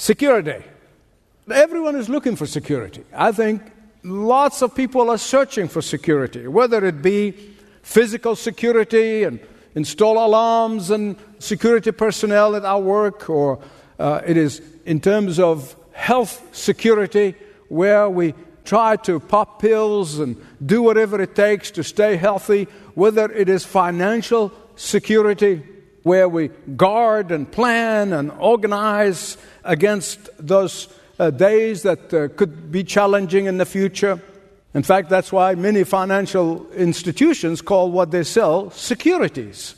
[0.00, 0.64] Security.
[1.52, 3.04] Everyone is looking for security.
[3.14, 3.60] I think
[4.02, 7.32] lots of people are searching for security, whether it be
[7.82, 9.38] physical security and
[9.74, 13.58] install alarms and security personnel at our work, or
[13.98, 17.34] uh, it is in terms of health security,
[17.68, 18.32] where we
[18.64, 23.66] try to pop pills and do whatever it takes to stay healthy, whether it is
[23.66, 25.62] financial security,
[26.04, 30.88] where we guard and plan and organize against those
[31.18, 34.20] uh, days that uh, could be challenging in the future.
[34.74, 39.74] In fact, that's why many financial institutions call what they sell securities.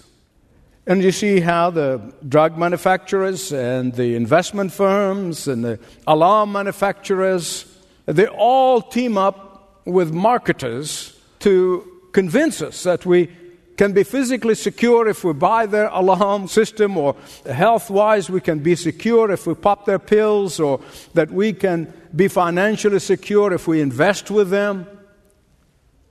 [0.86, 7.66] And you see how the drug manufacturers and the investment firms and the alarm manufacturers,
[8.06, 13.30] they all team up with marketers to convince us that we
[13.76, 18.58] can be physically secure if we buy their alarm system, or health wise, we can
[18.58, 20.80] be secure if we pop their pills, or
[21.14, 24.86] that we can be financially secure if we invest with them.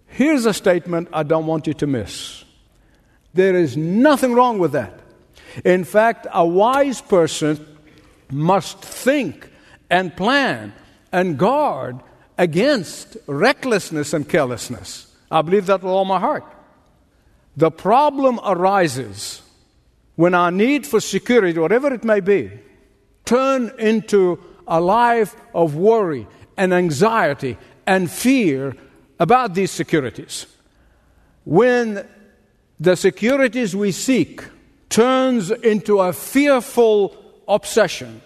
[0.08, 2.44] Here's a statement I don't want you to miss.
[3.34, 5.00] There is nothing wrong with that.
[5.64, 7.66] In fact, a wise person
[8.30, 9.50] must think
[9.89, 10.73] and plan
[11.12, 12.00] and guard
[12.38, 15.14] against recklessness and carelessness.
[15.30, 16.44] I believe that with all my heart.
[17.58, 19.42] The problem arises
[20.16, 22.52] when our need for security, whatever it may be,
[23.26, 28.76] turn into a life of worry and anxiety and fear
[29.20, 30.46] about these securities.
[31.44, 32.08] When
[32.80, 34.44] the securities we seek
[34.90, 37.16] turns into a fearful
[37.48, 38.22] obsession,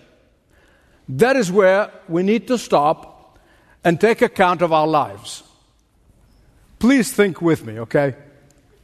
[1.07, 3.39] that is where we need to stop
[3.83, 5.43] and take account of our lives.
[6.79, 8.15] Please think with me, okay?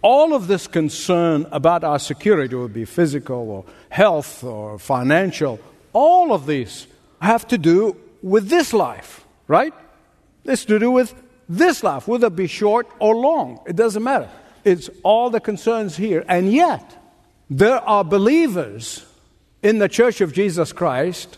[0.02, 5.59] All of this concern about our security, would be physical or health or financial,
[5.94, 6.88] all of these
[7.21, 9.73] have to do with this life, right?
[10.44, 11.13] It's to do with
[11.47, 13.59] this life, whether it be short or long.
[13.67, 14.29] It doesn't matter.
[14.63, 16.23] It's all the concerns here.
[16.28, 16.97] And yet,
[17.50, 19.06] there are believers
[19.62, 21.38] in the Church of Jesus Christ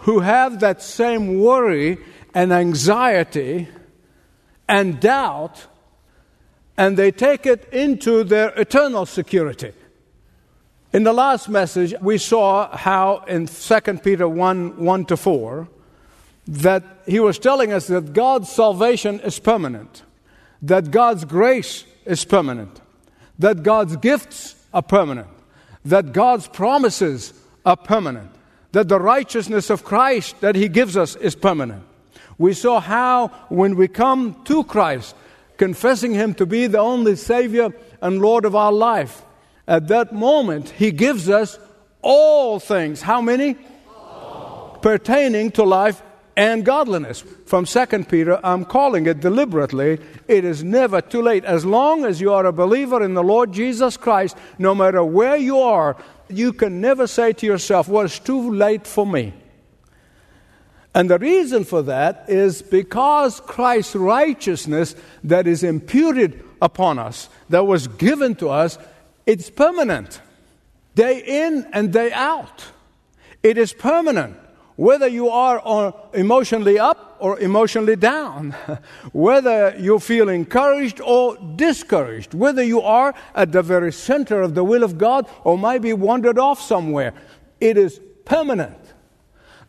[0.00, 1.98] who have that same worry
[2.34, 3.68] and anxiety
[4.68, 5.66] and doubt,
[6.76, 9.72] and they take it into their eternal security.
[10.92, 15.68] In the last message, we saw how in 2 Peter 1 1 to 4,
[16.46, 20.02] that he was telling us that God's salvation is permanent,
[20.62, 22.80] that God's grace is permanent,
[23.38, 25.28] that God's gifts are permanent,
[25.84, 27.32] that God's promises
[27.64, 28.30] are permanent,
[28.72, 31.82] that the righteousness of Christ that he gives us is permanent.
[32.38, 35.14] We saw how when we come to Christ,
[35.56, 37.70] confessing him to be the only Savior
[38.00, 39.22] and Lord of our life,
[39.66, 41.58] at that moment he gives us
[42.02, 43.02] all things.
[43.02, 43.56] How many?
[43.88, 44.78] All.
[44.82, 46.02] Pertaining to life
[46.36, 47.22] and godliness.
[47.46, 50.00] From 2 Peter, I'm calling it deliberately.
[50.28, 51.44] It is never too late.
[51.44, 55.36] As long as you are a believer in the Lord Jesus Christ, no matter where
[55.36, 55.96] you are,
[56.28, 59.32] you can never say to yourself, Well, it's too late for me.
[60.94, 64.94] And the reason for that is because Christ's righteousness
[65.24, 68.78] that is imputed upon us, that was given to us,
[69.26, 70.20] it's permanent.
[70.94, 72.64] Day in and day out.
[73.42, 74.36] It is permanent
[74.76, 78.50] whether you are emotionally up or emotionally down,
[79.12, 84.64] whether you feel encouraged or discouraged, whether you are at the very center of the
[84.64, 87.14] will of God or might be wandered off somewhere,
[87.60, 88.76] it is permanent.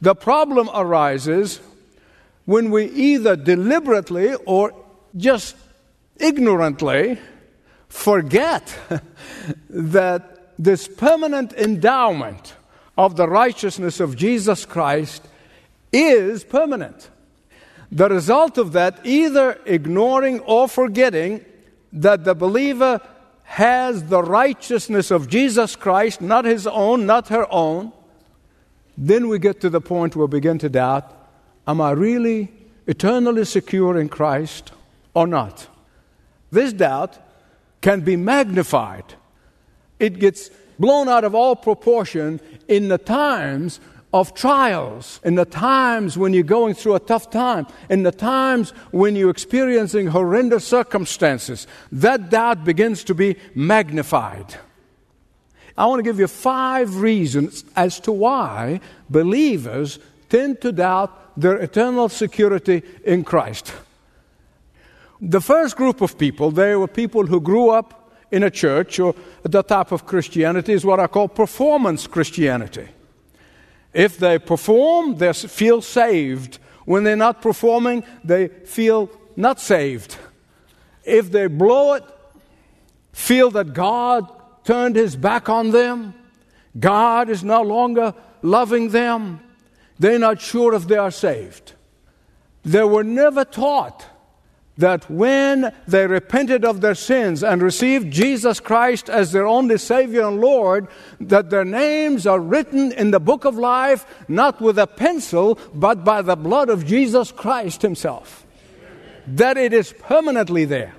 [0.02, 1.60] The problem arises
[2.46, 4.74] when we either deliberately or
[5.16, 5.56] just
[6.18, 7.18] ignorantly
[7.88, 8.78] forget
[9.70, 12.56] that this permanent endowment
[12.98, 15.28] of the righteousness of Jesus Christ
[15.92, 17.10] is permanent.
[17.92, 21.46] The result of that, either ignoring or forgetting
[21.94, 23.02] that the believer
[23.44, 27.94] has the righteousness of Jesus Christ, not his own, not her own,
[28.98, 31.12] then we get to the point where we begin to doubt
[31.68, 32.52] am I really
[32.88, 34.72] eternally secure in Christ
[35.14, 35.68] or not?
[36.52, 37.18] This doubt
[37.82, 39.16] can be magnified.
[40.00, 40.50] It gets
[40.80, 43.80] blown out of all proportion in the times
[44.14, 48.70] of trials, in the times when you're going through a tough time, in the times
[48.92, 54.56] when you're experiencing horrendous circumstances, that doubt begins to be magnified.
[55.78, 58.80] I want to give you five reasons as to why
[59.10, 60.00] believers
[60.30, 63.74] tend to doubt their eternal security in Christ.
[65.22, 69.16] The first group of people, they were people who grew up in a church or
[69.44, 72.88] the type of Christianity is what I call performance Christianity.
[73.94, 76.60] If they perform, they feel saved.
[76.86, 80.18] When they're not performing, they feel not saved.
[81.04, 82.04] If they blow it,
[83.14, 84.30] feel that God
[84.66, 86.14] turned his back on them,
[86.78, 89.40] God is no longer loving them,
[89.98, 91.74] they're not sure if they are saved.
[92.64, 94.06] They were never taught
[94.78, 100.28] that when they repented of their sins and received Jesus Christ as their only Savior
[100.28, 100.88] and Lord,
[101.22, 106.04] that their names are written in the book of life not with a pencil, but
[106.04, 108.46] by the blood of Jesus Christ Himself.
[109.28, 110.94] That it is permanently there.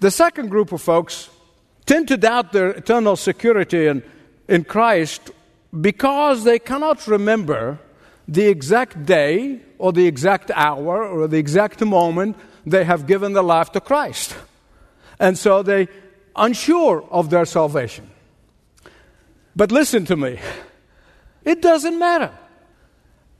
[0.00, 1.30] The second group of folks
[1.86, 4.02] tend to doubt their eternal security in,
[4.48, 5.30] in Christ
[5.78, 7.78] because they cannot remember
[8.26, 13.42] the exact day or the exact hour or the exact moment they have given their
[13.42, 14.34] life to Christ.
[15.18, 15.88] And so they
[16.34, 18.10] unsure of their salvation.
[19.54, 20.38] But listen to me.
[21.44, 22.32] It doesn't matter.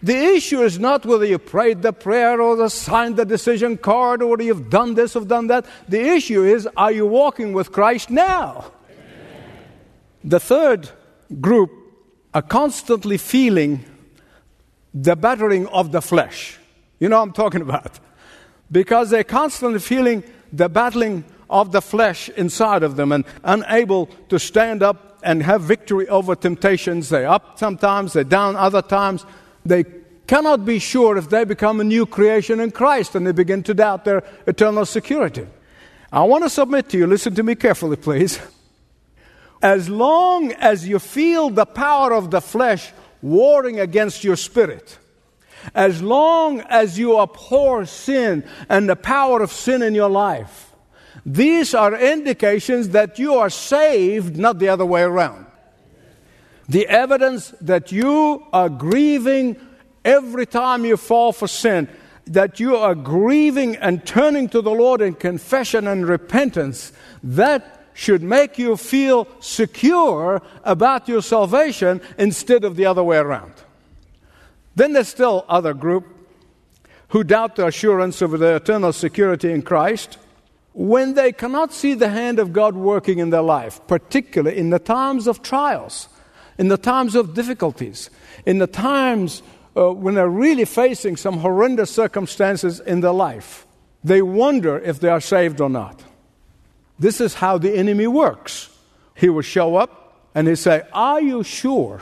[0.05, 4.21] The issue is not whether you prayed the prayer or the signed the decision card
[4.21, 5.65] or whether you've done this or done that.
[5.89, 8.71] The issue is are you walking with Christ now?
[8.91, 9.63] Amen.
[10.23, 10.91] The third
[11.41, 11.71] group
[12.35, 13.83] are constantly feeling
[14.93, 16.59] the battering of the flesh.
[17.01, 17.99] You know I'm talking about
[18.71, 20.23] because they're constantly feeling
[20.53, 25.63] the battling of the flesh inside of them and unable to stand up and have
[25.63, 27.09] victory over temptations.
[27.09, 29.25] They're up sometimes, they're down other times.
[29.65, 29.85] They
[30.27, 33.75] cannot be sure if they become a new creation in Christ and they begin to
[33.75, 35.47] doubt their eternal security.
[36.13, 38.41] I want to submit to you, listen to me carefully, please.
[39.63, 44.99] As long as you feel the power of the flesh warring against your spirit,
[45.75, 50.73] as long as you abhor sin and the power of sin in your life,
[51.25, 55.47] these are indications that you are saved, not the other way around.
[56.69, 59.57] The evidence that you are grieving
[60.05, 61.89] every time you fall for sin,
[62.27, 68.23] that you are grieving and turning to the Lord in confession and repentance, that should
[68.23, 73.53] make you feel secure about your salvation instead of the other way around.
[74.75, 76.07] Then there's still other group
[77.09, 80.19] who doubt the assurance of their eternal security in Christ
[80.73, 84.81] when they cannot see the hand of God working in their life, particularly in the
[84.81, 86.09] times of trials,
[86.59, 88.11] in the times of difficulties,
[88.47, 89.43] in the times
[89.77, 93.67] uh, when they're really facing some horrendous circumstances in their life.
[94.03, 96.03] They wonder if they are saved or not.
[96.99, 98.71] This is how the enemy works.
[99.15, 102.01] He will show up and he say, "Are you sure?"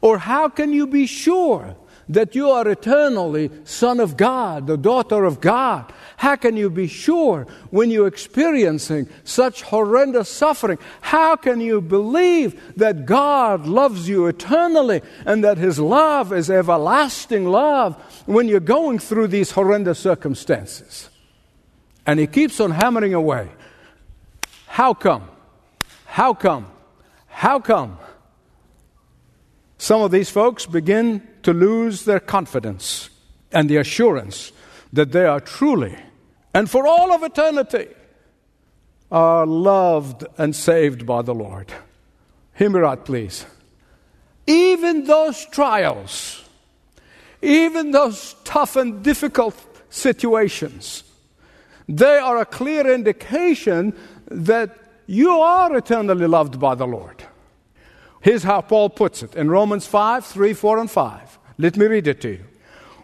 [0.00, 1.76] Or how can you be sure
[2.08, 5.92] that you are eternally Son of God, the daughter of God?
[6.16, 10.78] How can you be sure when you're experiencing such horrendous suffering?
[11.00, 17.46] How can you believe that God loves you eternally and that His love is everlasting
[17.46, 17.96] love
[18.26, 21.10] when you're going through these horrendous circumstances?
[22.06, 23.50] And He keeps on hammering away.
[24.66, 25.28] How come?
[26.04, 26.66] How come?
[27.26, 27.98] How come?
[29.78, 33.10] Some of these folks begin to lose their confidence
[33.52, 34.52] and the assurance
[34.94, 35.96] that they are truly
[36.54, 37.88] and for all of eternity
[39.10, 41.72] are loved and saved by the Lord.
[42.54, 43.44] Hear right, please.
[44.46, 46.44] Even those trials,
[47.42, 49.56] even those tough and difficult
[49.90, 51.02] situations,
[51.88, 53.94] they are a clear indication
[54.30, 57.24] that you are eternally loved by the Lord.
[58.20, 61.38] Here's how Paul puts it in Romans 5 3, 4, and 5.
[61.58, 62.44] Let me read it to you.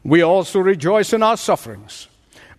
[0.03, 2.09] We also rejoice in our sufferings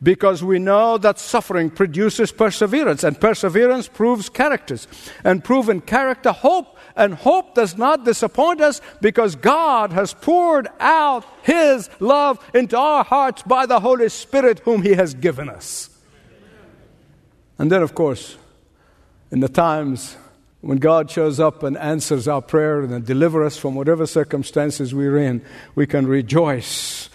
[0.03, 4.87] because we know that suffering produces perseverance, and perseverance proves characters,
[5.23, 6.77] and proven character hope.
[6.93, 13.03] And hope does not disappoint us because God has poured out His love into our
[13.03, 15.89] hearts by the Holy Spirit, whom He has given us.
[17.57, 18.37] And then, of course,
[19.31, 20.17] in the times
[20.59, 25.17] when God shows up and answers our prayer and delivers us from whatever circumstances we're
[25.17, 25.45] in,
[25.75, 27.09] we can rejoice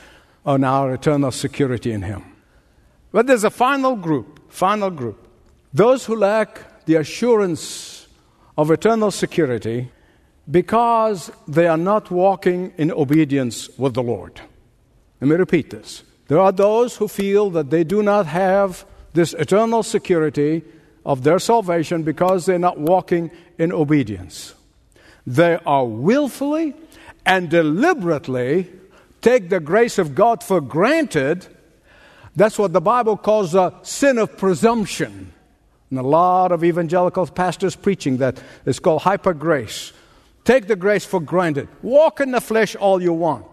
[0.47, 2.25] on our eternal security in Him.
[3.13, 5.27] But there's a final group, final group.
[5.75, 8.07] Those who lack the assurance
[8.57, 9.91] of eternal security
[10.49, 14.41] because they are not walking in obedience with the Lord.
[15.21, 16.05] Let me repeat this.
[16.29, 20.63] There are those who feel that they do not have this eternal security
[21.05, 24.55] of their salvation because they're not walking in obedience.
[25.27, 26.75] They are willfully
[27.25, 28.71] and deliberately
[29.21, 31.47] take the grace of God for granted.
[32.35, 35.33] That's what the Bible calls a sin of presumption.
[35.91, 39.93] And a lot of evangelical pastors preaching that it's called hyper grace.
[40.45, 41.69] take the grace for granted.
[41.83, 43.47] Walk in the flesh all you want.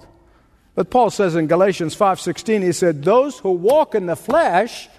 [0.76, 4.90] But Paul says in Galatians 5:16 he said those who walk in the flesh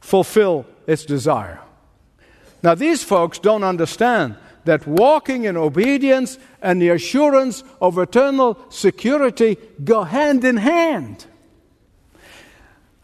[0.00, 1.60] fulfill its desire.
[2.62, 9.56] Now these folks don't understand that walking in obedience and the assurance of eternal security
[9.82, 11.26] go hand in hand.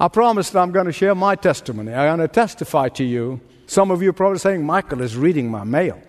[0.00, 1.92] I promised I'm going to share my testimony.
[1.92, 3.40] I'm going to testify to you.
[3.66, 6.00] Some of you are probably saying, Michael is reading my mail.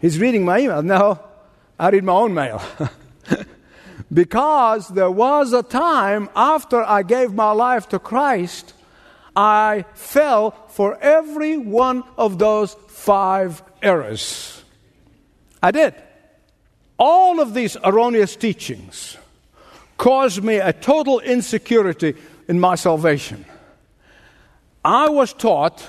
[0.00, 0.82] He's reading my email.
[0.82, 1.18] No,
[1.78, 2.62] I read my own mail.
[4.12, 8.74] because there was a time after I gave my life to Christ,
[9.34, 14.57] I fell for every one of those five errors.
[15.62, 15.94] I did.
[16.98, 19.16] All of these erroneous teachings
[19.96, 22.14] caused me a total insecurity
[22.48, 23.44] in my salvation.
[24.84, 25.88] I was taught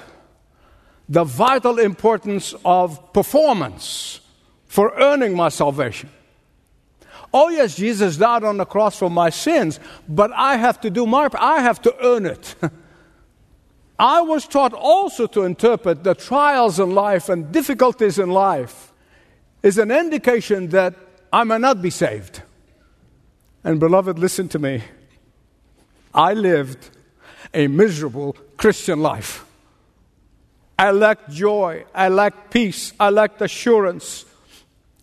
[1.08, 4.20] the vital importance of performance
[4.68, 6.10] for earning my salvation.
[7.34, 11.06] Oh, yes, Jesus died on the cross for my sins, but I have to do
[11.06, 12.56] my I have to earn it.
[14.00, 18.89] I was taught also to interpret the trials in life and difficulties in life
[19.62, 20.96] is an indication that
[21.32, 22.42] I may not be saved.
[23.64, 24.84] And, beloved, listen to me.
[26.14, 26.90] I lived
[27.54, 29.46] a miserable Christian life.
[30.78, 31.86] I lacked joy.
[31.94, 32.94] I lacked peace.
[33.00, 34.26] I lacked assurance.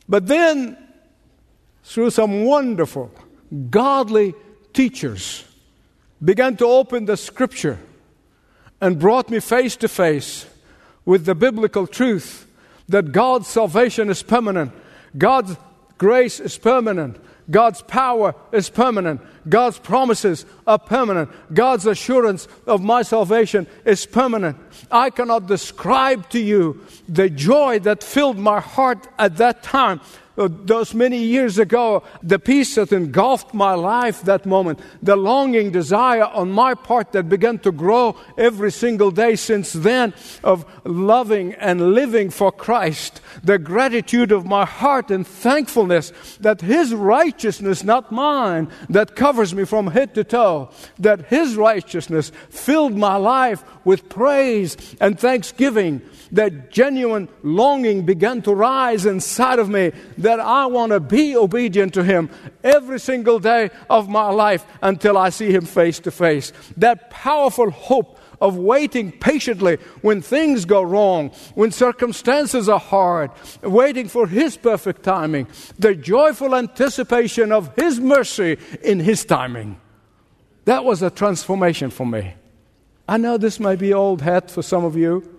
[0.09, 0.77] But then,
[1.85, 3.11] through some wonderful,
[3.71, 4.35] godly
[4.73, 5.45] teachers,
[6.25, 7.79] began to open the scripture
[8.81, 10.47] and brought me face to face
[11.05, 12.46] with the biblical truth
[12.89, 14.73] that God's salvation is permanent,
[15.17, 15.57] God's
[15.99, 17.17] grace is permanent,
[17.51, 19.21] God's power is permanent.
[19.49, 21.31] God's promises are permanent.
[21.53, 24.57] God's assurance of my salvation is permanent.
[24.91, 30.01] I cannot describe to you the joy that filled my heart at that time
[30.39, 35.71] uh, those many years ago, the peace that engulfed my life that moment, the longing
[35.71, 40.13] desire on my part that began to grow every single day since then
[40.45, 46.93] of loving and living for Christ, the gratitude of my heart and thankfulness that His
[46.93, 53.17] righteousness, not mine, that covers me from head to toe, that His righteousness filled my
[53.17, 56.01] life with praise and thanksgiving
[56.33, 61.93] that genuine longing began to rise inside of me that I want to be obedient
[61.95, 62.31] to Him
[62.65, 66.55] every single day of my life until I see Him face to face.
[66.79, 73.31] That powerful hope of waiting patiently when things go wrong, when circumstances are hard,
[73.63, 75.47] waiting for His perfect timing,
[75.79, 79.81] the joyful anticipation of His mercy in His timing.
[80.65, 82.35] That was a transformation for me.
[83.09, 85.33] I know this may be old hat for some of you.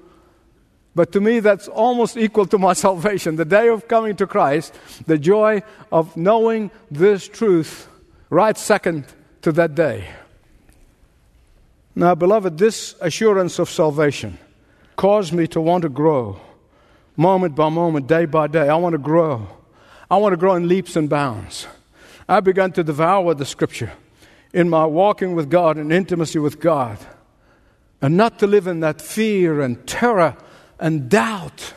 [0.97, 3.35] But to me, that's almost equal to my salvation.
[3.35, 4.73] The day of coming to Christ,
[5.05, 5.61] the joy
[5.91, 7.87] of knowing this truth,
[8.31, 9.05] right second
[9.43, 10.09] to that day.
[11.97, 14.37] Now, beloved, this assurance of salvation
[14.97, 16.39] caused me to want to grow
[17.15, 18.69] moment by moment, day by day.
[18.69, 19.47] I want to grow.
[20.07, 21.65] I want to grow in leaps and bounds.
[22.29, 23.93] I began to devour the scripture
[24.53, 26.99] in my walking with God and intimacy with God,
[27.99, 30.37] and not to live in that fear and terror
[30.79, 31.73] and doubt.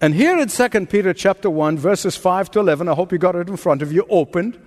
[0.00, 3.34] And here in 2 Peter chapter 1, verses 5 to 11, I hope you got
[3.34, 4.60] it in front of you, opened.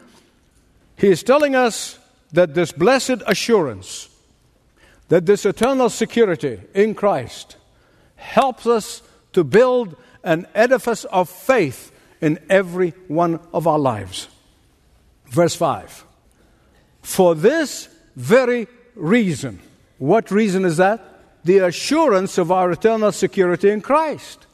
[0.97, 1.97] He is telling us
[2.33, 4.09] that this blessed assurance,
[5.13, 7.55] that this eternal security in Christ
[8.15, 9.03] helps us
[9.33, 14.27] to build an edifice of faith in every one of our lives.
[15.27, 16.03] Verse 5
[17.03, 19.59] For this very reason,
[19.99, 21.11] what reason is that?
[21.43, 24.47] the assurance of our eternal security in Christ.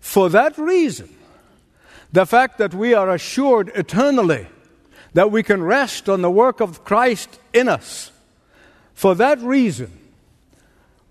[0.00, 1.14] For that reason,
[2.10, 4.46] the fact that we are assured eternally
[5.12, 8.12] that we can rest on the work of Christ in us,
[8.94, 9.90] for that reason,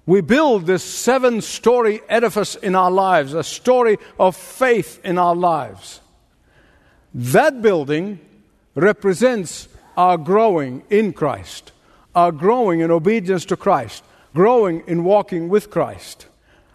[0.05, 5.35] we build this seven story edifice in our lives, a story of faith in our
[5.35, 6.01] lives.
[7.13, 8.19] That building
[8.75, 11.71] represents our growing in Christ,
[12.15, 16.27] our growing in obedience to Christ growing in walking with Christ,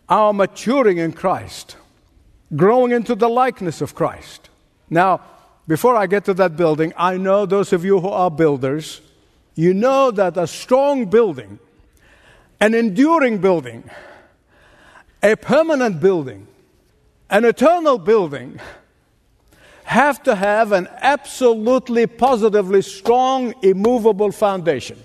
[0.08, 1.76] our maturing in Christ,
[2.54, 4.48] growing into the likeness of Christ.
[4.88, 5.20] Now,
[5.66, 9.00] before I get to that building, I know those of you who are builders,
[9.58, 11.58] you know that a strong building,
[12.60, 13.90] an enduring building,
[15.20, 16.46] a permanent building,
[17.28, 18.60] an eternal building
[19.82, 24.96] have to have an absolutely positively strong, immovable foundation.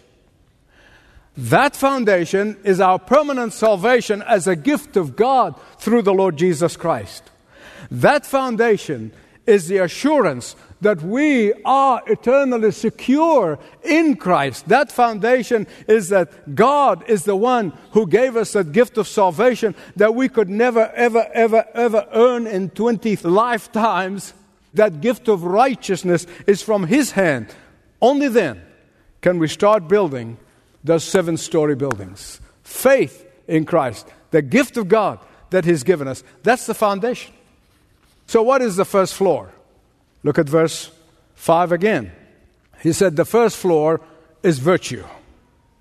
[1.35, 6.77] That foundation is our permanent salvation as a gift of God through the Lord Jesus
[6.77, 7.23] Christ.
[7.89, 9.13] That foundation
[9.47, 14.67] is the assurance that we are eternally secure in Christ.
[14.67, 19.75] That foundation is that God is the one who gave us that gift of salvation
[19.95, 24.33] that we could never, ever, ever, ever earn in 20 lifetimes.
[24.73, 27.53] That gift of righteousness is from His hand.
[28.01, 28.61] Only then
[29.21, 30.37] can we start building
[30.83, 32.41] those seven story buildings.
[32.63, 35.19] Faith in Christ, the gift of God
[35.51, 36.23] that He's given us.
[36.43, 37.33] That's the foundation.
[38.27, 39.51] So, what is the first floor?
[40.23, 40.89] Look at verse
[41.35, 42.11] 5 again.
[42.81, 44.01] He said, The first floor
[44.41, 45.05] is virtue.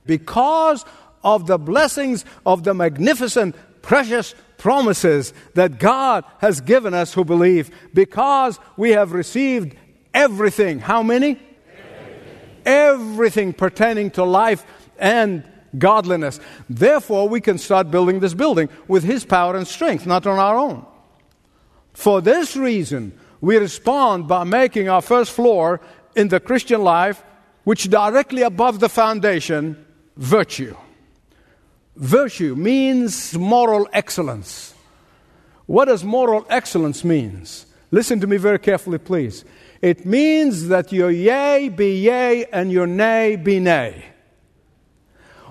[0.04, 0.84] Because
[1.24, 7.70] of the blessings of the magnificent, precious promises that God has given us who believe,
[7.94, 9.76] because we have received
[10.14, 10.78] everything.
[10.78, 11.38] How many?
[11.68, 14.64] Everything, everything pertaining to life
[14.98, 15.44] and
[15.76, 16.38] godliness.
[16.68, 20.56] Therefore, we can start building this building with His power and strength, not on our
[20.56, 20.86] own.
[21.92, 25.80] For this reason, we respond by making our first floor
[26.14, 27.22] in the Christian life,
[27.64, 29.84] which directly above the foundation,
[30.16, 30.76] virtue.
[31.96, 34.74] Virtue means moral excellence.
[35.66, 37.66] What does moral excellence means?
[37.90, 39.44] Listen to me very carefully, please.
[39.82, 44.04] It means that your yea be yea and your nay be nay.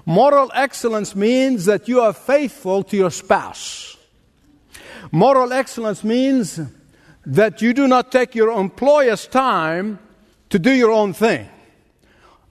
[0.05, 3.97] Moral excellence means that you are faithful to your spouse.
[5.11, 6.59] Moral excellence means
[7.25, 9.99] that you do not take your employer's time
[10.49, 11.47] to do your own thing.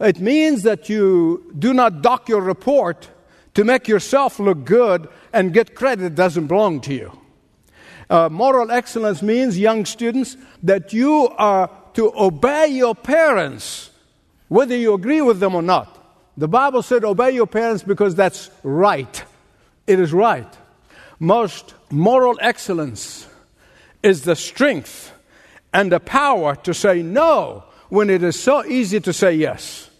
[0.00, 3.10] It means that you do not dock your report
[3.54, 7.12] to make yourself look good and get credit that doesn't belong to you.
[8.08, 13.90] Uh, moral excellence means, young students, that you are to obey your parents,
[14.48, 15.96] whether you agree with them or not.
[16.36, 19.22] The Bible said, obey your parents because that's right.
[19.86, 20.52] It is right.
[21.18, 23.28] Most moral excellence
[24.02, 25.12] is the strength
[25.72, 29.90] and the power to say no when it is so easy to say yes.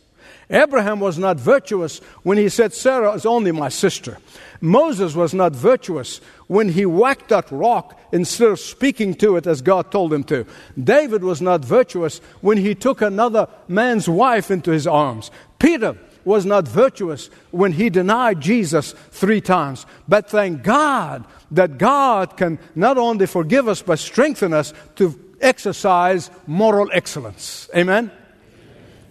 [0.48, 4.18] Abraham was not virtuous when he said, Sarah is only my sister.
[4.60, 9.62] Moses was not virtuous when he whacked that rock instead of speaking to it as
[9.62, 10.44] God told him to.
[10.82, 15.30] David was not virtuous when he took another man's wife into his arms.
[15.60, 19.86] Peter was not virtuous when he denied Jesus three times.
[20.08, 26.30] But thank God that God can not only forgive us, but strengthen us to exercise
[26.46, 27.68] moral excellence.
[27.74, 28.10] Amen?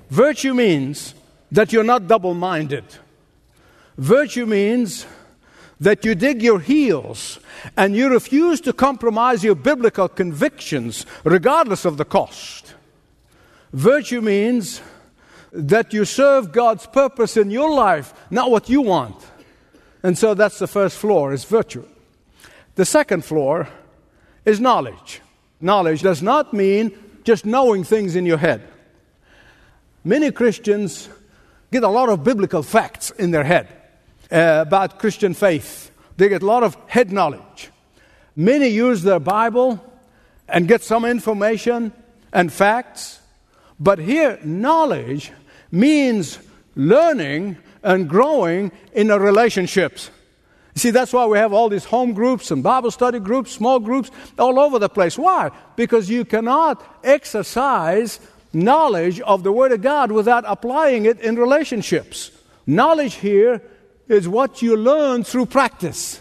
[0.09, 1.13] Virtue means
[1.51, 2.83] that you're not double minded.
[3.97, 5.05] Virtue means
[5.79, 7.39] that you dig your heels
[7.77, 12.75] and you refuse to compromise your biblical convictions regardless of the cost.
[13.73, 14.81] Virtue means
[15.51, 19.15] that you serve God's purpose in your life, not what you want.
[20.03, 21.85] And so that's the first floor, is virtue.
[22.75, 23.67] The second floor
[24.45, 25.21] is knowledge.
[25.59, 28.61] Knowledge does not mean just knowing things in your head.
[30.03, 31.09] Many Christians
[31.71, 33.67] get a lot of biblical facts in their head
[34.31, 35.91] uh, about Christian faith.
[36.17, 37.69] They get a lot of head knowledge.
[38.35, 39.83] Many use their Bible
[40.47, 41.91] and get some information
[42.31, 43.19] and facts,
[43.79, 45.31] but here, knowledge
[45.71, 46.39] means
[46.75, 50.09] learning and growing in our relationships.
[50.75, 53.79] You see, that's why we have all these home groups and Bible study groups, small
[53.79, 55.17] groups, all over the place.
[55.17, 55.51] Why?
[55.75, 58.19] Because you cannot exercise
[58.53, 62.31] knowledge of the Word of God without applying it in relationships.
[62.65, 63.61] Knowledge here
[64.07, 66.19] is what you learn through practice.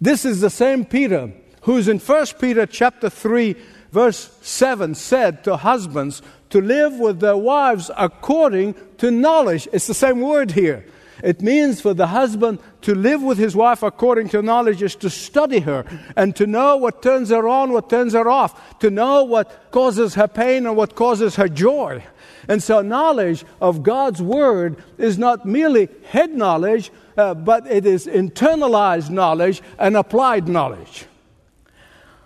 [0.00, 3.56] This is the same Peter who's in 1 Peter chapter 3
[3.92, 9.68] verse 7 said to husbands to live with their wives according to knowledge.
[9.72, 10.84] It's the same word here.
[11.22, 15.10] It means for the husband to live with his wife according to knowledge is to
[15.10, 15.84] study her
[16.16, 20.14] and to know what turns her on, what turns her off, to know what causes
[20.14, 22.02] her pain and what causes her joy.
[22.48, 28.06] And so, knowledge of God's Word is not merely head knowledge, uh, but it is
[28.06, 31.06] internalized knowledge and applied knowledge.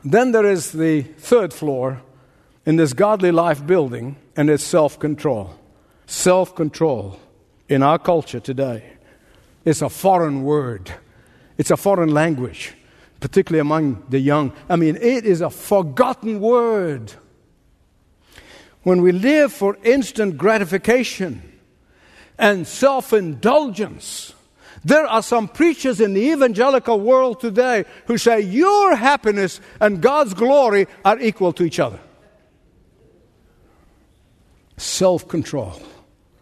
[0.07, 2.01] Then there is the third floor,
[2.65, 5.59] in this godly life building and it's self control.
[6.07, 7.19] Self control
[7.69, 8.85] in our culture today
[9.65, 10.93] is a foreign word,
[11.59, 12.75] it's a foreign language,
[13.19, 14.53] particularly among the young.
[14.69, 17.13] I mean, it is a forgotten word.
[18.85, 21.43] When we live for instant gratification
[22.39, 24.36] and self indulgence,
[24.87, 30.33] there are some preachers in the evangelical world today who say your happiness and God's
[30.33, 31.99] glory are equal to each other
[34.77, 35.75] self control.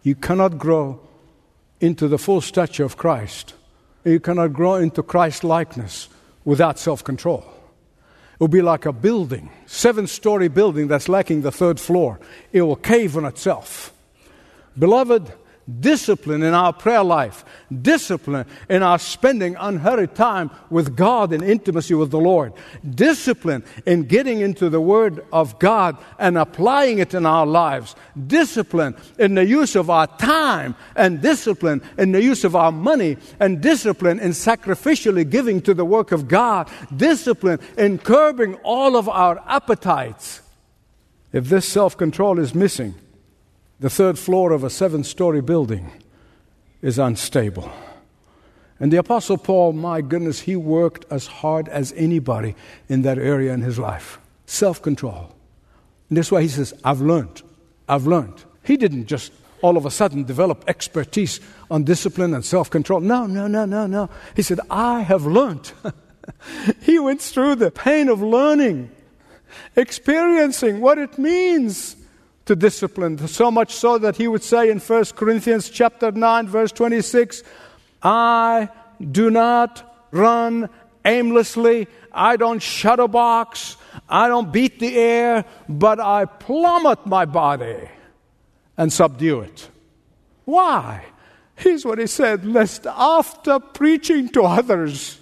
[0.03, 0.99] You cannot grow
[1.79, 3.55] into the full stature of Christ.
[4.03, 6.07] You cannot grow into Christ likeness
[6.43, 7.43] without self control.
[8.33, 12.19] It will be like a building, seven story building that's lacking the third floor.
[12.51, 13.91] It will cave on itself.
[14.77, 15.33] Beloved,
[15.79, 17.43] discipline in our prayer life,
[17.81, 22.53] discipline in our spending unhurried time with God in intimacy with the Lord,
[22.87, 27.95] discipline in getting into the Word of God and applying it in our lives,
[28.27, 33.17] discipline in the use of our time, and discipline in the use of our money,
[33.39, 39.09] and discipline in sacrificially giving to the work of God, discipline in curbing all of
[39.09, 40.41] our appetites.
[41.33, 42.95] If this self control is missing,
[43.79, 45.91] the third floor of a seven story building
[46.81, 47.71] is unstable.
[48.79, 52.55] And the Apostle Paul, my goodness, he worked as hard as anybody
[52.89, 54.19] in that area in his life.
[54.45, 55.35] Self control.
[56.09, 57.41] And that's why he says, I've learned.
[57.87, 58.43] I've learned.
[58.63, 61.39] He didn't just all of a sudden develop expertise
[61.71, 62.99] on discipline and self control.
[62.99, 64.09] No, no, no, no, no.
[64.35, 65.71] He said, I have learned.
[66.81, 68.91] he went through the pain of learning,
[69.75, 71.95] experiencing what it means
[72.45, 73.27] to discipline.
[73.27, 77.43] So much so that he would say in 1 Corinthians chapter 9, verse 26,
[78.03, 78.69] I
[79.11, 80.69] do not run
[81.03, 81.87] aimlessly.
[82.11, 83.77] I don't shadowbox.
[84.07, 87.89] I don't beat the air, but I plummet my body
[88.77, 89.69] and subdue it.
[90.45, 91.05] Why?
[91.55, 95.19] Here's what he said lest after preaching to others,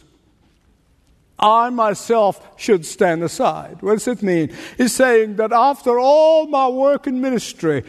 [1.44, 3.82] I myself should stand aside.
[3.82, 4.50] What does it mean?
[4.78, 7.84] He's saying that after all my work in ministry,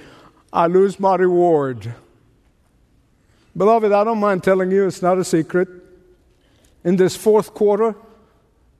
[0.52, 1.94] I lose my reward.
[3.56, 5.68] Beloved, I don't mind telling you, it's not a secret.
[6.82, 7.94] In this fourth quarter,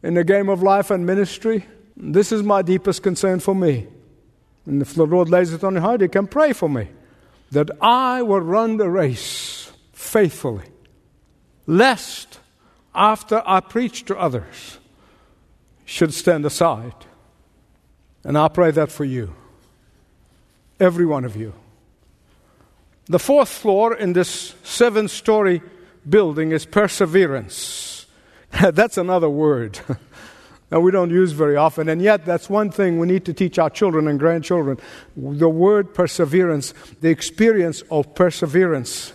[0.03, 3.87] in the game of life and ministry, this is my deepest concern for me.
[4.67, 6.89] And if the Lord lays it on your heart, you can pray for me
[7.53, 10.65] that I will run the race faithfully,
[11.65, 12.41] lest
[12.95, 14.79] after I preach to others
[15.85, 16.95] should stand aside.
[18.23, 19.35] And I pray that for you,
[20.81, 21.53] every one of you.
[23.07, 25.61] The fourth floor in this seven story
[26.09, 28.07] building is perseverance.
[28.73, 29.79] that's another word
[30.71, 33.59] that we don't use very often, and yet that's one thing we need to teach
[33.59, 34.79] our children and grandchildren.
[35.17, 39.13] The word perseverance, the experience of perseverance.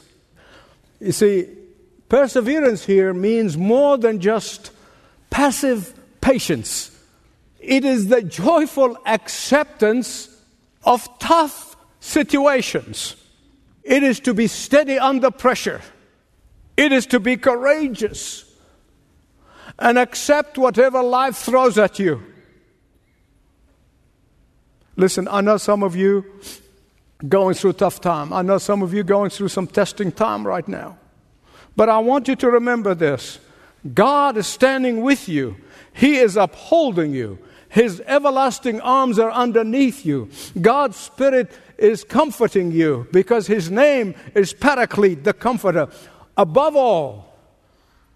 [0.99, 1.47] You see,
[2.09, 4.71] Perseverance here means more than just
[5.29, 6.91] passive patience,
[7.59, 10.27] it is the joyful acceptance
[10.83, 13.15] of tough situations.
[13.83, 15.81] It is to be steady under pressure.
[16.77, 18.45] It is to be courageous
[19.77, 22.23] and accept whatever life throws at you.
[24.95, 26.25] Listen, I know some of you
[27.27, 28.33] going through a tough time.
[28.33, 30.97] I know some of you going through some testing time right now.
[31.79, 33.39] But I want you to remember this
[33.93, 35.55] God is standing with you,
[35.93, 37.39] He is upholding you.
[37.69, 40.29] His everlasting arms are underneath you.
[40.59, 45.87] God's Spirit is comforting you because His name is Paraclete, the Comforter.
[46.35, 47.33] Above all,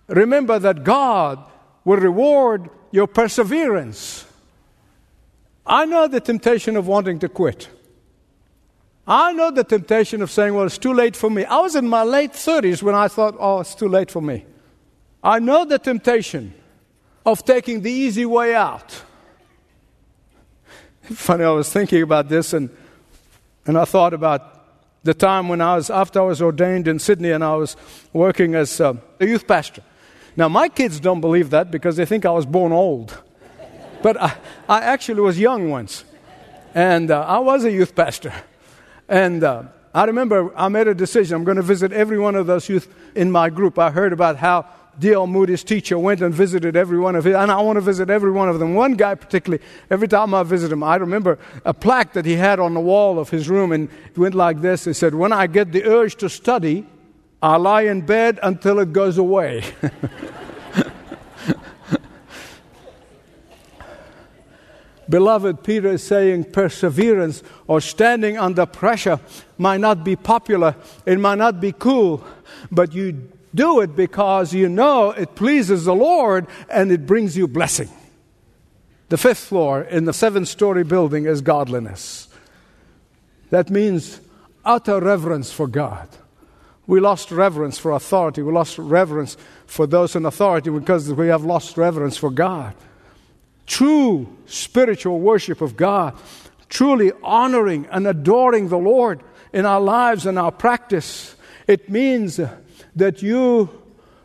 [0.07, 1.41] remember that God
[1.85, 4.25] will reward your perseverance.
[5.65, 7.69] I know the temptation of wanting to quit.
[9.05, 11.43] I know the temptation of saying, well, it's too late for me.
[11.43, 14.45] I was in my late 30s when I thought, oh, it's too late for me.
[15.21, 16.53] I know the temptation
[17.25, 19.03] of taking the easy way out.
[21.03, 22.69] Funny, I was thinking about this and,
[23.65, 24.53] and I thought about
[25.03, 27.75] the time when I was, after I was ordained in Sydney and I was
[28.13, 29.83] working as a youth pastor.
[30.37, 33.21] Now, my kids don't believe that because they think I was born old.
[34.01, 34.35] But I,
[34.67, 36.05] I actually was young once.
[36.73, 38.33] And uh, I was a youth pastor.
[39.13, 41.35] And uh, I remember I made a decision.
[41.35, 43.77] I'm going to visit every one of those youth in my group.
[43.77, 44.65] I heard about how
[44.97, 45.27] D.L.
[45.27, 48.31] Moody's teacher went and visited every one of his, and I want to visit every
[48.31, 48.73] one of them.
[48.73, 52.59] One guy particularly, every time I visit him, I remember a plaque that he had
[52.59, 54.87] on the wall of his room, and it went like this.
[54.87, 56.87] It said, When I get the urge to study,
[57.39, 59.63] I lie in bed until it goes away.
[65.09, 69.19] Beloved, Peter is saying perseverance or standing under pressure
[69.57, 72.23] might not be popular, it might not be cool,
[72.71, 77.47] but you do it because you know it pleases the Lord and it brings you
[77.47, 77.89] blessing.
[79.09, 82.29] The fifth floor in the seven story building is godliness.
[83.49, 84.19] That means
[84.65, 86.07] utter reverence for God.
[86.87, 88.41] We lost reverence for authority.
[88.41, 89.37] We lost reverence
[89.67, 92.73] for those in authority because we have lost reverence for God
[93.65, 96.15] true spiritual worship of God,
[96.69, 99.21] truly honoring and adoring the Lord
[99.51, 101.35] in our lives and our practice.
[101.67, 102.39] It means
[102.95, 103.69] that you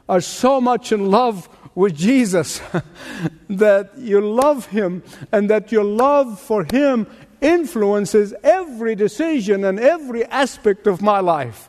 [0.09, 2.61] are so much in love with Jesus,
[3.48, 7.07] that you love Him, and that your love for Him
[7.40, 11.68] influences every decision and every aspect of my life.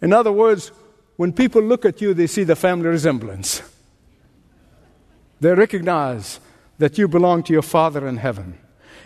[0.00, 0.70] In other words,
[1.16, 3.62] when people look at you, they see the family resemblance.
[5.40, 6.38] They recognize
[6.78, 8.58] that you belong to your Father in heaven.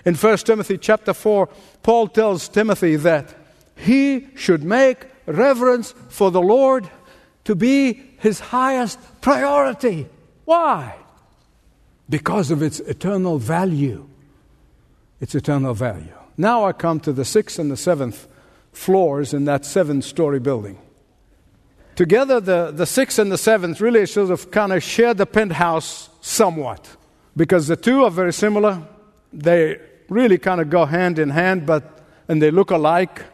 [0.05, 1.49] In 1 Timothy chapter 4,
[1.83, 3.35] Paul tells Timothy that
[3.77, 6.89] he should make reverence for the Lord
[7.45, 10.07] to be his highest priority.
[10.45, 10.97] Why?
[12.09, 14.09] Because of its eternal value.
[15.21, 16.13] Its eternal value.
[16.37, 18.27] Now I come to the sixth and the seventh
[18.73, 20.79] floors in that seven story building.
[21.95, 26.09] Together, the, the sixth and the seventh really sort of kind of share the penthouse
[26.21, 26.89] somewhat
[27.37, 28.83] because the two are very similar.
[29.33, 33.25] They really kind of go hand in hand, but and they look alike,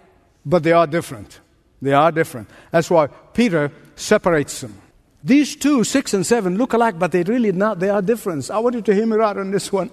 [0.44, 1.40] but they are different.
[1.80, 2.50] They are different.
[2.70, 4.80] That's why Peter separates them.
[5.22, 7.80] These two, six and seven, look alike, but they really not.
[7.80, 8.50] They are different.
[8.50, 9.90] I want you to hear me right on this one.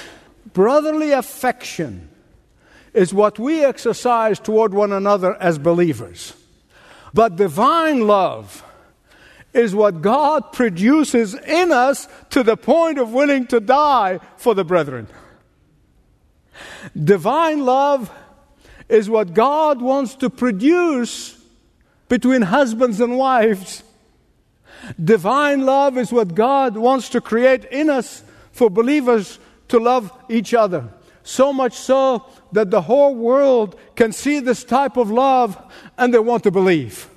[0.52, 2.08] Brotherly affection
[2.92, 6.34] is what we exercise toward one another as believers.
[7.12, 8.62] But divine love
[9.56, 14.64] is what God produces in us to the point of willing to die for the
[14.64, 15.08] brethren.
[16.94, 18.10] Divine love
[18.88, 21.40] is what God wants to produce
[22.08, 23.82] between husbands and wives.
[25.02, 29.38] Divine love is what God wants to create in us for believers
[29.68, 30.88] to love each other.
[31.24, 35.60] So much so that the whole world can see this type of love
[35.98, 37.08] and they want to believe.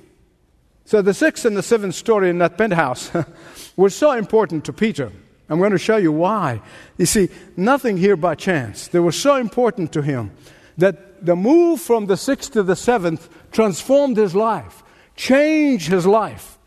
[0.90, 3.12] So the sixth and the seventh story in that penthouse
[3.76, 5.12] were so important to Peter.
[5.48, 6.60] I'm going to show you why.
[6.98, 8.88] You see, nothing here by chance.
[8.88, 10.32] They were so important to him
[10.78, 14.82] that the move from the sixth to the seventh transformed his life,
[15.14, 16.58] changed his life.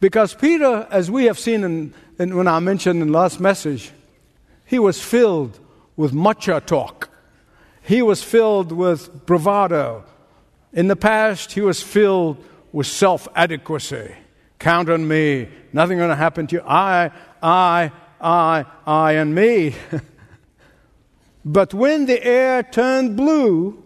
[0.00, 3.92] Because Peter, as we have seen in, in, when I mentioned in the last message,
[4.66, 5.60] he was filled
[5.96, 7.08] with macho talk.
[7.82, 10.02] He was filled with bravado.
[10.72, 14.14] In the past, he was filled with self adequacy.
[14.58, 15.48] Count on me.
[15.72, 16.62] Nothing going to happen to you.
[16.62, 17.10] I,
[17.42, 19.74] I, I, I, and me.
[21.44, 23.82] but when the air turned blue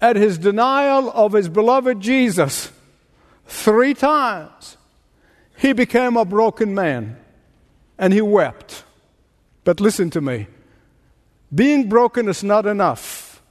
[0.00, 2.70] at his denial of his beloved Jesus
[3.46, 4.76] three times,
[5.56, 7.18] he became a broken man
[7.98, 8.84] and he wept.
[9.64, 10.48] But listen to me
[11.54, 13.42] being broken is not enough.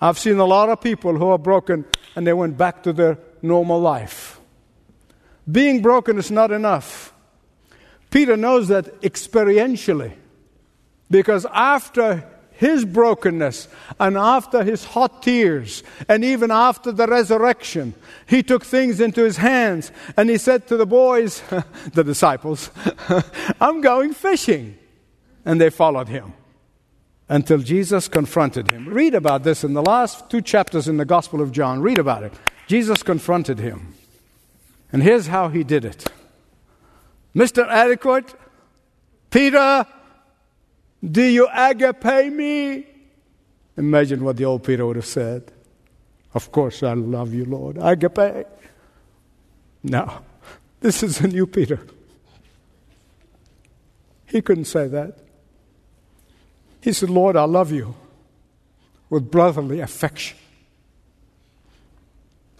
[0.00, 1.84] I've seen a lot of people who are broken
[2.16, 4.40] and they went back to their normal life.
[5.50, 7.12] Being broken is not enough.
[8.10, 10.12] Peter knows that experientially
[11.10, 13.66] because after his brokenness
[13.98, 17.94] and after his hot tears and even after the resurrection,
[18.26, 21.42] he took things into his hands and he said to the boys,
[21.92, 22.70] the disciples,
[23.60, 24.78] I'm going fishing.
[25.44, 26.34] And they followed him
[27.28, 28.88] until Jesus confronted him.
[28.88, 31.80] Read about this in the last two chapters in the Gospel of John.
[31.80, 32.32] Read about it.
[32.66, 33.94] Jesus confronted him.
[34.92, 36.06] And here's how he did it
[37.34, 37.66] Mr.
[37.66, 38.34] Adequate,
[39.30, 39.86] Peter,
[41.02, 42.86] do you agape me?
[43.76, 45.50] Imagine what the old Peter would have said.
[46.34, 47.78] Of course, I love you, Lord.
[47.80, 48.46] Agape.
[49.82, 50.20] No,
[50.80, 51.80] this is a new Peter.
[54.26, 55.18] He couldn't say that.
[56.80, 57.94] He said, Lord, I love you
[59.10, 60.38] with brotherly affection.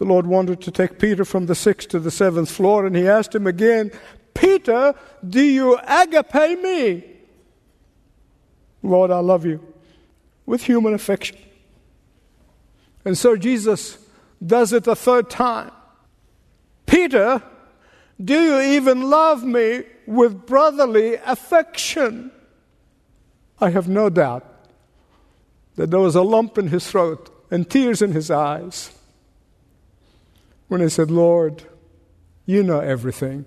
[0.03, 3.07] The Lord wanted to take Peter from the sixth to the seventh floor, and he
[3.07, 3.89] asked him again,
[4.33, 4.93] Peter,
[5.25, 7.05] do you agape me?
[8.81, 9.65] Lord, I love you
[10.45, 11.37] with human affection.
[13.05, 13.97] And so Jesus
[14.45, 15.71] does it a third time.
[16.85, 17.41] Peter,
[18.21, 22.29] do you even love me with brotherly affection?
[23.61, 24.45] I have no doubt
[25.77, 28.91] that there was a lump in his throat and tears in his eyes
[30.67, 31.63] when he said, Lord,
[32.45, 33.45] you know everything.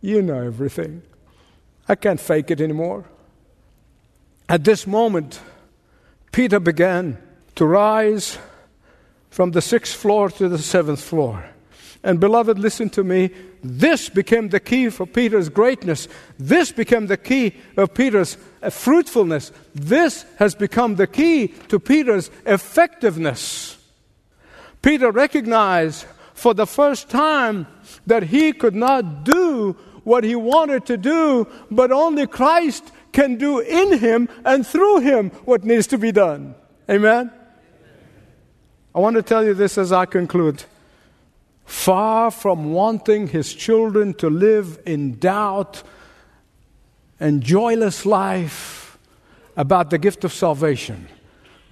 [0.00, 1.02] You know everything.
[1.88, 3.04] I can't fake it anymore.
[4.48, 5.40] At this moment,
[6.32, 7.18] Peter began
[7.54, 8.38] to rise
[9.30, 11.50] from the sixth floor to the seventh floor.
[12.02, 13.30] And beloved, listen to me.
[13.64, 16.06] This became the key for Peter's greatness.
[16.38, 19.50] This became the key of Peter's uh, fruitfulness.
[19.74, 23.75] This has become the key to Peter's effectiveness.
[24.86, 27.66] Peter recognized for the first time
[28.06, 29.72] that he could not do
[30.04, 35.30] what he wanted to do, but only Christ can do in him and through him
[35.44, 36.54] what needs to be done.
[36.88, 37.32] Amen?
[38.94, 40.62] I want to tell you this as I conclude.
[41.64, 45.82] Far from wanting his children to live in doubt,
[47.18, 48.98] and joyless life
[49.56, 51.08] about the gift of salvation.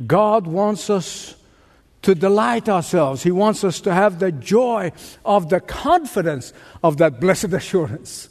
[0.05, 1.37] God wants us
[2.05, 3.23] to delight ourselves.
[3.23, 4.93] He wants us to have the joy
[5.25, 8.29] of the confidence of that blessed assurance.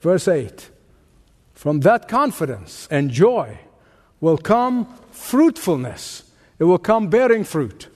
[0.00, 0.70] Verse 8
[1.54, 3.58] From that confidence and joy
[4.20, 6.24] will come fruitfulness,
[6.58, 7.88] it will come bearing fruit.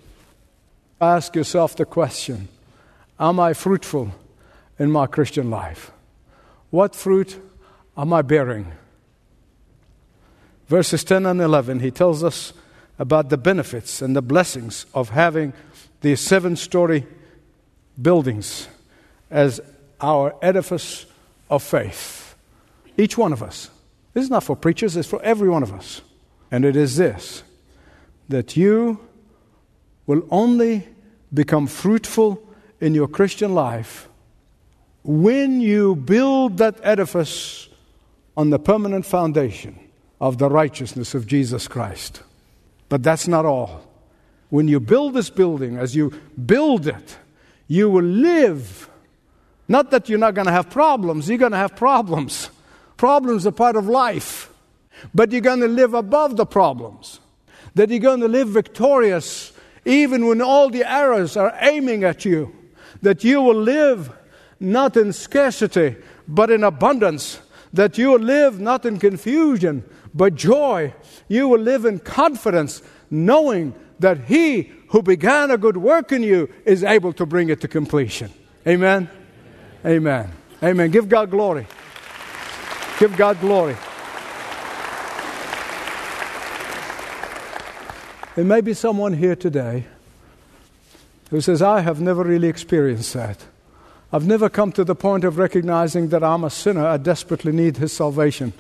[1.01, 2.48] Ask yourself the question
[3.20, 4.12] Am I fruitful
[4.79, 5.92] in my Christian life?
[6.70, 7.40] What fruit
[7.96, 8.72] am I bearing?
[10.66, 12.53] Verses 10 and 11, he tells us
[12.99, 15.53] about the benefits and the blessings of having
[16.01, 17.07] these seven story
[18.01, 18.69] buildings
[19.31, 19.61] as
[20.01, 21.07] our edifice
[21.51, 22.35] of faith.
[22.97, 23.71] Each one of us.
[24.15, 26.03] This is not for preachers, it's for every one of us.
[26.51, 27.43] And it is this
[28.29, 29.01] that you
[30.07, 30.87] will only
[31.33, 32.43] become fruitful
[32.81, 34.09] in your Christian life
[35.03, 37.69] when you build that edifice
[38.37, 39.79] on the permanent foundation
[40.21, 42.23] of the righteousness of Jesus Christ.
[42.88, 43.85] But that's not all.
[44.51, 46.12] When you build this building, as you
[46.46, 47.18] build it,
[47.66, 48.88] you will live.
[49.68, 52.51] Not that you're not going to have problems, you're going to have problems.
[52.96, 54.53] Problems are part of life.
[55.14, 57.20] But you're going to live above the problems.
[57.74, 59.53] That you're going to live victorious
[59.85, 62.55] even when all the arrows are aiming at you.
[63.03, 64.11] That you will live
[64.59, 65.96] not in scarcity,
[66.27, 67.40] but in abundance.
[67.72, 69.85] That you will live not in confusion,
[70.18, 70.92] but joy.
[71.28, 76.52] You will live in confidence, knowing that He who began a good work in you
[76.66, 78.31] is able to bring it to completion.
[78.66, 79.09] Amen.
[79.87, 80.31] Amen.
[80.62, 80.90] Amen.
[80.90, 81.66] Give God glory.
[82.98, 83.76] Give God glory.
[88.35, 89.87] There may be someone here today
[91.31, 93.46] who says, I have never really experienced that.
[94.12, 96.87] I've never come to the point of recognizing that I'm a sinner.
[96.87, 98.52] I desperately need His salvation.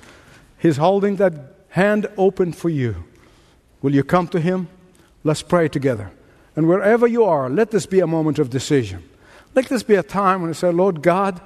[0.58, 1.32] He's holding that
[1.70, 3.04] hand open for you.
[3.82, 4.68] Will you come to Him?
[5.24, 6.10] Let's pray together.
[6.56, 9.08] And wherever you are, let this be a moment of decision.
[9.54, 11.40] Let this be a time when you say, Lord God,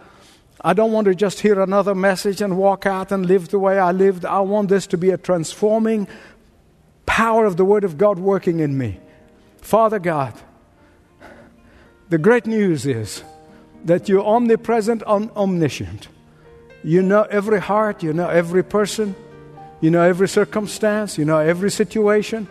[0.61, 3.79] I don't want to just hear another message and walk out and live the way
[3.79, 4.25] I lived.
[4.25, 6.09] I want this to be a transforming
[7.05, 9.01] power of the Word of God working in me.
[9.61, 10.35] Father God,
[12.09, 13.25] the great news is
[13.85, 16.09] that you're omnipresent and omniscient.
[16.85, 19.15] You know every heart, you know every person,
[19.81, 22.49] you know every circumstance, you know every situation.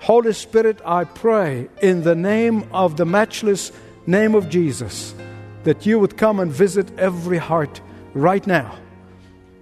[0.00, 3.70] Holy Spirit, I pray in the name of the matchless
[4.06, 5.14] name of Jesus
[5.62, 7.80] that you would come and visit every heart
[8.14, 8.76] right now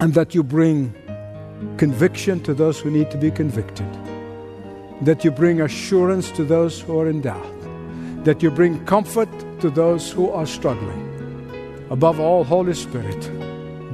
[0.01, 0.95] and that you bring
[1.77, 3.87] conviction to those who need to be convicted,
[5.03, 9.29] that you bring assurance to those who are in doubt, that you bring comfort
[9.61, 11.07] to those who are struggling.
[11.91, 13.31] Above all, Holy Spirit,